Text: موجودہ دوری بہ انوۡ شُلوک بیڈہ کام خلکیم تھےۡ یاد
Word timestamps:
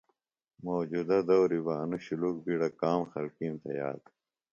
موجودہ 0.65 1.19
دوری 1.27 1.59
بہ 1.65 1.73
انوۡ 1.81 2.01
شُلوک 2.05 2.35
بیڈہ 2.45 2.69
کام 2.81 2.99
خلکیم 3.11 3.53
تھےۡ 3.61 3.75
یاد 3.79 4.01